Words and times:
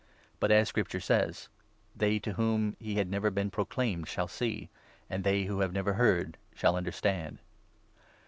But 0.39 0.49
as 0.49 0.67
Scripture 0.67 0.99
says— 0.99 1.47
21' 1.95 1.95
They 1.97 2.19
to 2.21 2.33
whom 2.33 2.75
he 2.79 2.95
had 2.95 3.07
never 3.07 3.29
been 3.29 3.51
proclaimed 3.51 4.07
shall 4.07 4.27
see; 4.27 4.71
And 5.11 5.23
they 5.23 5.43
who 5.43 5.59
have 5.59 5.73
never 5.73 5.93
heard 5.93 6.39
shall 6.55 6.75
understand 6.75 7.37